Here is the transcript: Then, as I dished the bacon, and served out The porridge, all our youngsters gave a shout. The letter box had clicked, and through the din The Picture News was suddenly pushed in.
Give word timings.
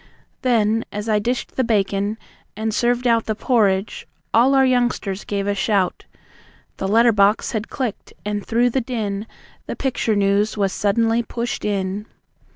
Then, 0.41 0.83
as 0.91 1.07
I 1.07 1.19
dished 1.19 1.55
the 1.57 1.63
bacon, 1.63 2.17
and 2.57 2.73
served 2.73 3.05
out 3.05 3.27
The 3.27 3.35
porridge, 3.35 4.07
all 4.33 4.55
our 4.55 4.65
youngsters 4.65 5.23
gave 5.23 5.45
a 5.45 5.53
shout. 5.53 6.05
The 6.77 6.87
letter 6.87 7.11
box 7.11 7.51
had 7.51 7.69
clicked, 7.69 8.11
and 8.25 8.43
through 8.43 8.71
the 8.71 8.81
din 8.81 9.27
The 9.67 9.75
Picture 9.75 10.15
News 10.15 10.57
was 10.57 10.73
suddenly 10.73 11.21
pushed 11.21 11.63
in. 11.63 12.07